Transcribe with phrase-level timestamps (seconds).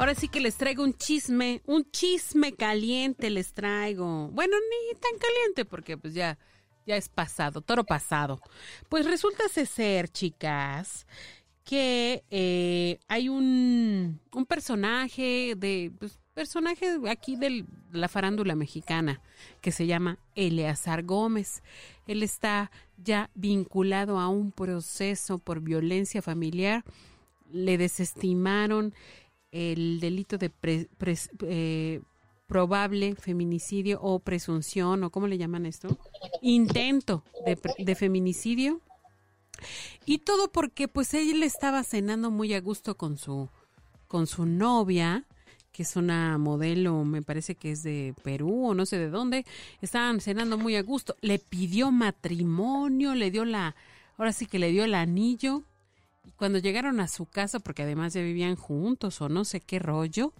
[0.00, 4.28] Ahora sí que les traigo un chisme, un chisme caliente les traigo.
[4.28, 6.38] Bueno, ni tan caliente porque pues ya,
[6.86, 8.40] ya es pasado, toro pasado.
[8.88, 11.06] Pues resulta ser, chicas,
[11.64, 19.20] que eh, hay un, un personaje de, pues, personaje aquí de la farándula mexicana
[19.60, 21.62] que se llama Eleazar Gómez.
[22.06, 26.84] Él está ya vinculado a un proceso por violencia familiar.
[27.52, 28.94] Le desestimaron
[29.52, 30.52] el delito de
[31.42, 32.00] eh,
[32.46, 35.98] probable feminicidio o presunción o cómo le llaman esto
[36.42, 38.80] intento de, de, feminicidio.
[40.06, 43.48] Y todo porque pues él estaba cenando muy a gusto con su
[44.08, 45.26] con su novia
[45.72, 49.46] que es una modelo, me parece que es de Perú o no sé de dónde,
[49.80, 53.76] estaban cenando muy a gusto, le pidió matrimonio, le dio la,
[54.16, 55.62] ahora sí que le dio el anillo,
[56.24, 59.78] y cuando llegaron a su casa, porque además ya vivían juntos o no sé qué
[59.78, 60.32] rollo,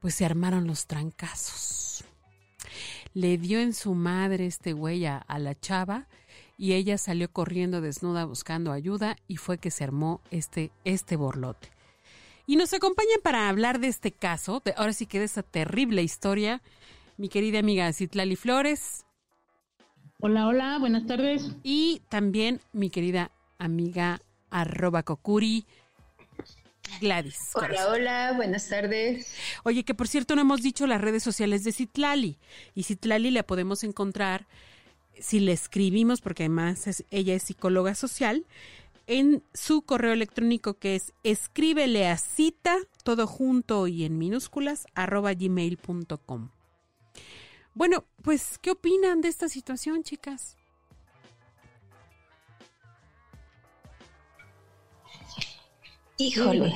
[0.00, 2.04] pues se armaron los trancazos.
[3.14, 6.06] Le dio en su madre este güey a, la chava
[6.56, 11.70] y ella salió corriendo desnuda buscando ayuda y fue que se armó este, este borlote.
[12.46, 16.02] Y nos acompaña para hablar de este caso, de, ahora sí que de esta terrible
[16.02, 16.62] historia,
[17.16, 19.04] mi querida amiga Citlali Flores.
[20.20, 21.52] Hola, hola, buenas tardes.
[21.62, 25.66] Y también mi querida amiga arroba Kokuri.
[27.00, 27.50] Gladys.
[27.54, 29.34] Hola, hola, buenas tardes.
[29.62, 32.38] Oye, que por cierto no hemos dicho las redes sociales de Citlali.
[32.74, 34.46] Y Citlali la podemos encontrar
[35.20, 38.46] si le escribimos, porque además ella es psicóloga social,
[39.06, 45.32] en su correo electrónico que es escríbele a cita, todo junto y en minúsculas, arroba
[45.32, 46.50] gmail.com.
[47.74, 50.57] Bueno, pues, ¿qué opinan de esta situación, chicas?
[56.18, 56.74] Híjole.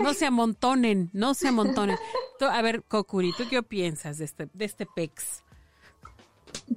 [0.00, 1.96] No se amontonen, no se amontonen.
[2.40, 5.42] A ver, Kokuri, ¿tú qué piensas de este, de este PEX?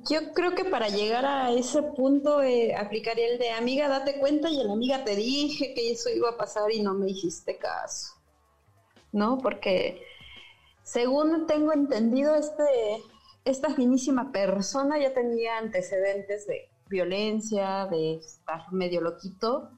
[0.10, 4.50] Yo creo que para llegar a ese punto eh, aplicaría el de amiga, date cuenta
[4.50, 8.14] y la amiga te dije que eso iba a pasar y no me hiciste caso.
[9.12, 9.38] ¿No?
[9.38, 10.02] Porque
[10.84, 12.64] según tengo entendido, este,
[13.44, 19.72] esta finísima persona ya tenía antecedentes de violencia, de estar medio loquito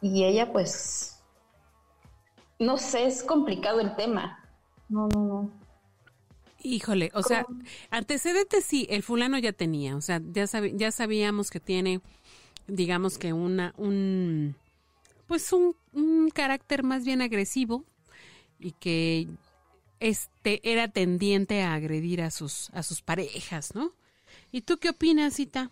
[0.00, 1.20] y ella pues,
[2.58, 4.38] no sé, es complicado el tema.
[4.88, 5.50] No, no, no.
[6.62, 7.46] Híjole, o sea,
[7.90, 10.44] antecedentes sí, el fulano ya tenía, o sea, ya,
[10.74, 12.02] ya sabíamos que tiene,
[12.66, 14.56] digamos que una, un,
[15.26, 17.84] pues un, un carácter más bien agresivo
[18.58, 19.28] y que
[20.00, 23.92] este era tendiente a agredir a sus, a sus parejas, ¿no?
[24.52, 25.70] ¿Y tú qué opinas, Cita?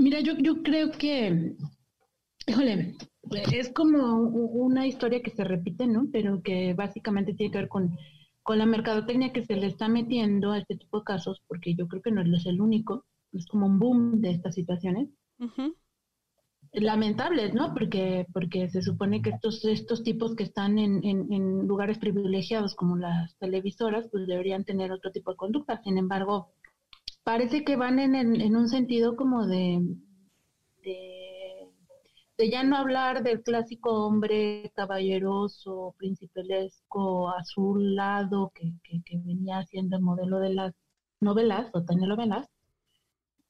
[0.00, 1.54] Mira, yo, yo creo que,
[2.46, 2.94] híjole,
[3.52, 6.08] es como una historia que se repite, ¿no?
[6.10, 7.96] Pero que básicamente tiene que ver con,
[8.42, 11.86] con la mercadotecnia que se le está metiendo a este tipo de casos, porque yo
[11.86, 15.10] creo que no es el único, es como un boom de estas situaciones.
[16.72, 17.74] Lamentables, ¿no?
[17.74, 22.74] Porque, porque se supone que estos, estos tipos que están en, en, en lugares privilegiados
[22.74, 25.82] como las televisoras, pues deberían tener otro tipo de conducta.
[25.82, 26.52] Sin embargo,
[27.30, 29.80] parece que van en, en, un sentido como de,
[30.82, 39.96] de, ya no hablar del clásico hombre caballeroso, principesco, azulado, que, que, que venía siendo
[39.96, 40.74] el modelo de las
[41.20, 42.48] novelas o telenovelas.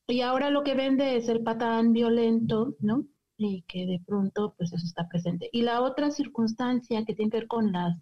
[0.08, 3.06] Y ahora lo que vende es el patán violento, ¿no?
[3.38, 5.48] Y que de pronto, pues eso está presente.
[5.52, 7.96] Y la otra circunstancia que tiene que ver con las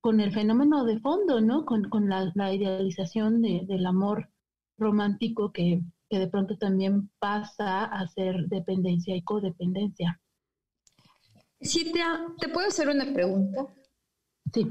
[0.00, 1.66] con el fenómeno de fondo, ¿no?
[1.66, 4.30] Con, con la, la idealización de, del amor
[4.78, 5.80] romántico que,
[6.10, 10.20] de pronto también pasa a ser dependencia y codependencia.
[11.60, 12.00] Sí, te,
[12.38, 13.66] te puedo hacer una pregunta.
[14.52, 14.70] Sí.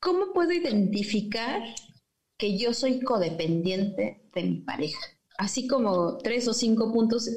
[0.00, 1.62] ¿Cómo puedo identificar
[2.36, 4.98] que yo soy codependiente de mi pareja?
[5.38, 7.28] Así como tres o cinco puntos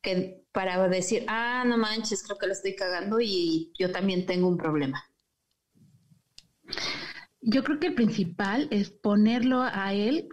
[0.00, 4.48] que para decir, ah, no manches, creo que lo estoy cagando y yo también tengo
[4.48, 5.04] un problema.
[7.40, 10.28] Yo creo que el principal es ponerlo a él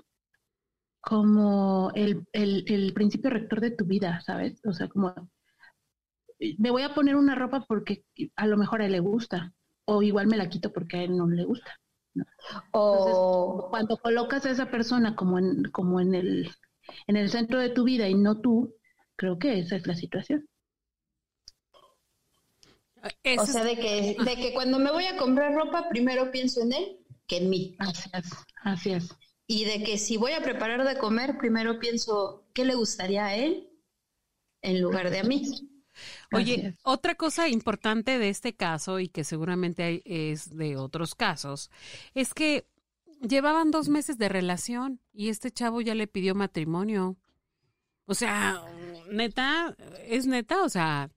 [1.07, 4.59] como el, el, principio rector de tu vida, ¿sabes?
[4.65, 5.13] O sea, como
[6.57, 8.03] me voy a poner una ropa porque
[8.35, 9.53] a lo mejor a él le gusta,
[9.85, 11.79] o igual me la quito porque a él no le gusta.
[12.71, 16.51] O cuando colocas a esa persona como en, como en el,
[17.07, 18.75] en el centro de tu vida y no tú,
[19.15, 20.45] creo que esa es la situación.
[23.39, 26.73] o sea, de que, de que cuando me voy a comprar ropa, primero pienso en
[26.73, 27.77] él que en mí.
[27.79, 28.29] Así es,
[28.65, 29.17] así es.
[29.47, 33.35] Y de que si voy a preparar de comer, primero pienso qué le gustaría a
[33.35, 33.69] él
[34.61, 35.43] en lugar de a mí.
[36.33, 41.71] Oye, otra cosa importante de este caso y que seguramente es de otros casos,
[42.13, 42.67] es que
[43.27, 47.17] llevaban dos meses de relación y este chavo ya le pidió matrimonio.
[48.05, 48.63] O sea,
[49.11, 51.09] neta, es neta, o sea,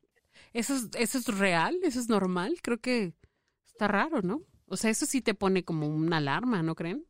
[0.52, 3.12] eso es, eso es real, eso es normal, creo que
[3.66, 4.42] está raro, ¿no?
[4.66, 7.04] O sea, eso sí te pone como una alarma, ¿no creen?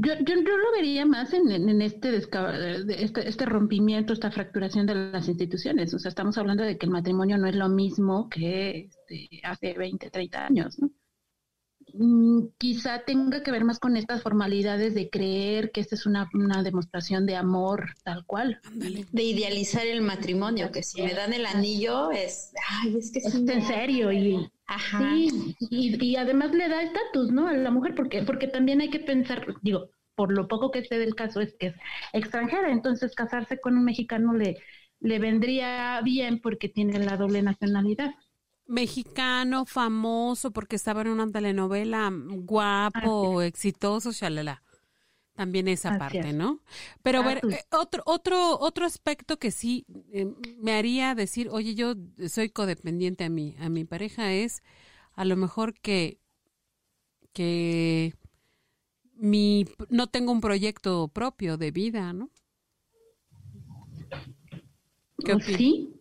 [0.00, 5.28] Yo, yo, lo vería más en, en este, este, este rompimiento, esta fracturación de las
[5.28, 5.92] instituciones.
[5.94, 9.74] O sea, estamos hablando de que el matrimonio no es lo mismo que este, hace
[9.74, 10.90] 20, 30 años, ¿no?
[11.96, 16.28] Mm, quizá tenga que ver más con estas formalidades de creer que esta es una,
[16.64, 18.60] demostración de amor tal cual.
[18.72, 23.34] De idealizar el matrimonio, que si me dan el anillo es, ay, es que es
[23.34, 24.50] en serio y,
[24.98, 27.48] Sí, y, además le da estatus, ¿no?
[27.48, 30.98] A la mujer, porque, porque también hay que pensar, digo, por lo poco que sé
[30.98, 31.74] del caso es que es
[32.12, 34.56] extranjera, entonces casarse con un mexicano le,
[35.00, 38.14] le vendría bien porque tiene la doble nacionalidad
[38.66, 44.62] mexicano famoso porque estaba en una telenovela guapo, exitoso, shalala.
[45.34, 46.60] También esa parte, ¿no?
[47.02, 51.74] Pero a ver, eh, otro, otro, otro aspecto que sí eh, me haría decir, oye,
[51.74, 51.94] yo
[52.28, 54.62] soy codependiente a mí, a mi pareja es
[55.14, 56.20] a lo mejor que,
[57.32, 58.14] que
[59.16, 62.30] mi, no tengo un proyecto propio de vida, ¿no?
[65.24, 65.93] ¿Qué sí,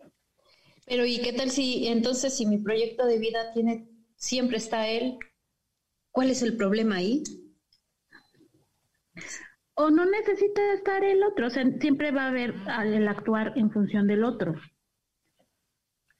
[0.93, 5.17] pero ¿y qué tal si entonces si mi proyecto de vida tiene siempre está él?
[6.11, 7.23] ¿Cuál es el problema ahí?
[9.73, 12.53] O no necesita estar el otro, o sea, siempre va a haber
[12.85, 14.53] el actuar en función del otro.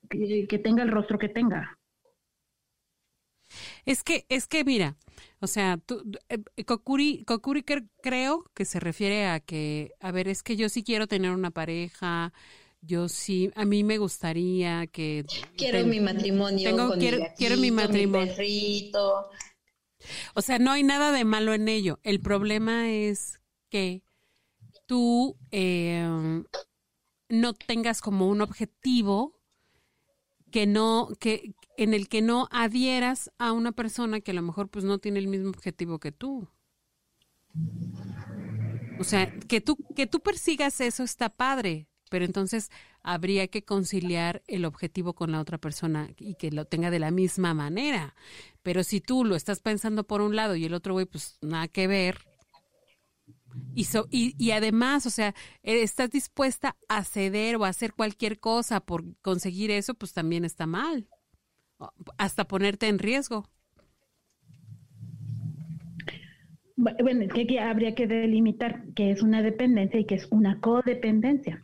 [0.09, 1.77] Que, tenga el rostro que tenga.
[3.85, 4.97] Es que, es que mira,
[5.39, 10.41] o sea, tú, eh, Kokuri, Kokuri creo que se refiere a que, a ver, es
[10.41, 12.33] que yo sí quiero tener una pareja,
[12.85, 15.25] yo sí, a mí me gustaría que...
[15.57, 16.69] Quiero mi matrimonio.
[16.69, 18.33] Tengo, con quiero, mi quiero mi matrimonio.
[20.35, 21.99] O sea, no hay nada de malo en ello.
[22.03, 23.39] El problema es
[23.69, 24.03] que
[24.85, 26.43] tú em,
[27.29, 29.39] no tengas como un objetivo
[30.51, 34.69] que no, que en el que no adhieras a una persona que a lo mejor
[34.69, 36.49] pues no tiene el mismo objetivo que tú.
[38.99, 42.69] O sea, que tú, que tú persigas eso está padre, pero entonces
[43.01, 47.09] habría que conciliar el objetivo con la otra persona y que lo tenga de la
[47.09, 48.13] misma manera.
[48.61, 51.67] Pero si tú lo estás pensando por un lado y el otro güey, pues nada
[51.67, 52.19] que ver.
[53.73, 55.29] Y, y, y, además, o sea,
[55.63, 60.45] eh, estás dispuesta a ceder o a hacer cualquier cosa por conseguir eso, pues también
[60.45, 61.07] está mal.
[62.19, 63.49] Hasta ponerte en riesgo.
[66.75, 70.59] Bueno, es que aquí habría que delimitar que es una dependencia y que es una
[70.59, 71.63] codependencia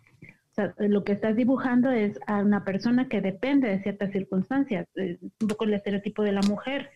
[0.77, 4.87] lo que estás dibujando es a una persona que depende de ciertas circunstancias.
[4.95, 6.89] un poco el estereotipo de la mujer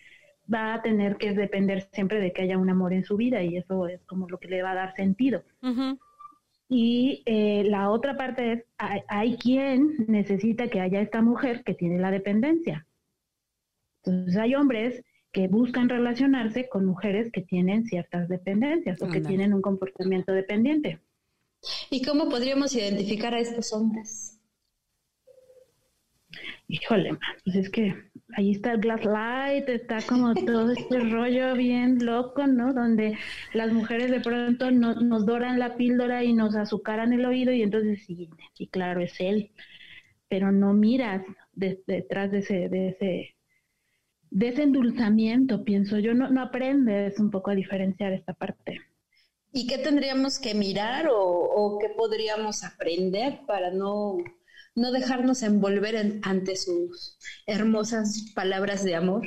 [0.51, 3.57] va a tener que depender siempre de que haya un amor en su vida y
[3.57, 5.43] eso es como lo que le va a dar sentido.
[6.69, 11.99] Y eh, la otra parte es, hay, quien necesita que haya esta mujer que tiene
[11.99, 12.87] la dependencia.
[14.03, 19.53] Entonces hay hombres que buscan relacionarse con mujeres que tienen ciertas dependencias o que tienen
[19.53, 20.99] un comportamiento dependiente.
[21.89, 24.39] ¿Y cómo podríamos identificar a estos hombres?
[26.67, 27.93] Híjole, pues es que
[28.35, 32.73] ahí está el glass light, está como todo este rollo bien loco, ¿no?
[32.73, 33.17] Donde
[33.53, 38.03] las mujeres de pronto nos doran la píldora y nos azucaran el oído y entonces
[38.05, 39.51] sí, sí, claro, es él.
[40.29, 43.35] Pero no miras detrás de ese, de ese,
[44.31, 48.81] de ese endulzamiento, pienso yo, no, no aprendes un poco a diferenciar esta parte.
[49.55, 54.17] ¿Y qué tendríamos que mirar o, qué podríamos aprender para no,
[54.73, 59.21] no dejarnos envolver ante sus hermosas palabras de amor?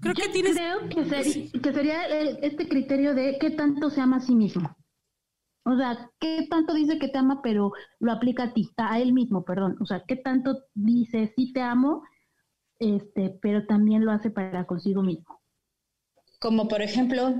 [0.00, 0.56] Creo que, tienes...
[0.56, 4.74] creo que, sería este criterio de qué tanto se ama a sí mismo.
[5.66, 9.12] O sea, qué tanto dice que te ama, pero lo aplica a ti, a él
[9.12, 9.76] mismo, perdón.
[9.82, 12.04] O sea, qué tanto dice sí te amo,
[12.78, 15.42] este, pero también lo hace para consigo mismo.
[16.40, 17.34] Como por ejemplo,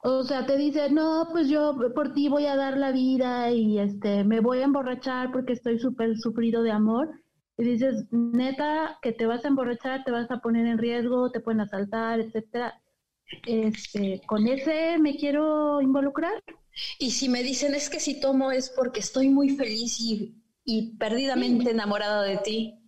[0.00, 3.78] O sea, te dice, no, pues yo por ti voy a dar la vida y
[3.78, 7.10] este, me voy a emborrachar porque estoy súper sufrido de amor.
[7.56, 11.40] Y dices, neta, que te vas a emborrachar, te vas a poner en riesgo, te
[11.40, 12.80] pueden asaltar, etcétera.
[13.44, 16.44] Este, con ese me quiero involucrar.
[17.00, 20.96] Y si me dicen es que si tomo es porque estoy muy feliz y, y
[20.96, 22.78] perdidamente enamorada de ti.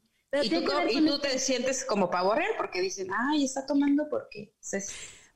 [0.42, 4.54] y tú, te sientes como pavo porque dicen, ay, está tomando porque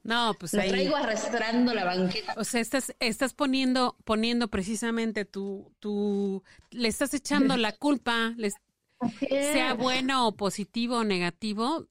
[0.05, 0.69] no, pues ahí.
[0.69, 2.35] traigo arrastrando la banqueta.
[2.37, 8.35] O sea, estás, estás poniendo, poniendo precisamente tu, tu, le estás echando la culpa,
[9.19, 11.87] sea bueno o positivo o negativo,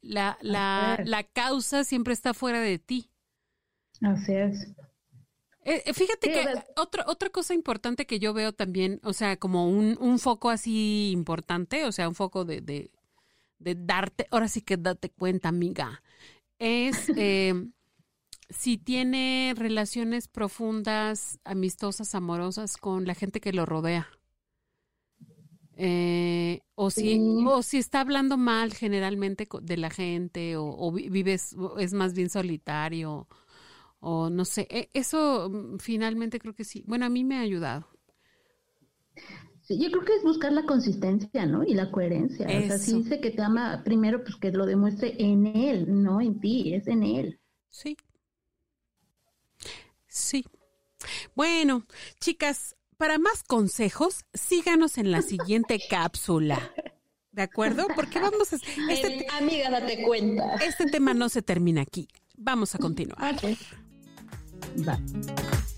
[0.00, 3.10] la, la, la causa siempre está fuera de ti.
[4.00, 4.66] Así es.
[5.62, 9.68] Eh, eh, fíjate que otra, otra cosa importante que yo veo también, o sea, como
[9.68, 12.90] un, un foco así importante, o sea, un foco de, de,
[13.58, 16.02] de darte, ahora sí que date cuenta, amiga,
[16.60, 17.54] es eh,
[18.48, 24.08] si tiene relaciones profundas, amistosas, amorosas con la gente que lo rodea.
[25.82, 31.56] Eh, o si o si está hablando mal generalmente de la gente o, o vives
[31.78, 33.26] es más bien solitario
[34.00, 36.82] o no sé, e, eso mm, finalmente creo que sí.
[36.86, 37.86] Bueno, a mí me ha ayudado.
[39.70, 41.62] Sí, yo creo que es buscar la consistencia, ¿no?
[41.62, 42.44] Y la coherencia.
[42.44, 46.20] O sea, si dice que te ama, primero pues que lo demuestre en él, no
[46.20, 47.38] en ti, es en él.
[47.68, 47.96] Sí.
[50.08, 50.44] Sí.
[51.36, 51.86] Bueno,
[52.18, 56.74] chicas, para más consejos, síganos en la siguiente cápsula.
[57.30, 57.86] ¿De acuerdo?
[57.94, 58.56] Porque vamos a...
[58.90, 60.56] Este, amiga, date cuenta.
[60.56, 62.08] Este tema no se termina aquí.
[62.36, 63.36] Vamos a continuar.
[64.74, 65.76] Bye.